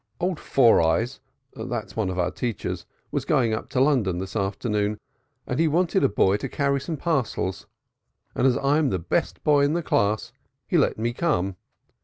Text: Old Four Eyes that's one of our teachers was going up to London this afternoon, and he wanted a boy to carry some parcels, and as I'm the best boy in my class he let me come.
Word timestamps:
Old 0.19 0.39
Four 0.39 0.81
Eyes 0.81 1.19
that's 1.53 1.95
one 1.95 2.09
of 2.09 2.17
our 2.17 2.31
teachers 2.31 2.87
was 3.11 3.23
going 3.23 3.53
up 3.53 3.69
to 3.69 3.79
London 3.79 4.17
this 4.17 4.35
afternoon, 4.35 4.99
and 5.45 5.59
he 5.59 5.67
wanted 5.67 6.03
a 6.03 6.09
boy 6.09 6.37
to 6.37 6.49
carry 6.49 6.81
some 6.81 6.97
parcels, 6.97 7.67
and 8.33 8.47
as 8.47 8.57
I'm 8.57 8.89
the 8.89 8.97
best 8.97 9.43
boy 9.43 9.63
in 9.65 9.73
my 9.73 9.81
class 9.83 10.33
he 10.67 10.75
let 10.75 10.97
me 10.97 11.13
come. 11.13 11.55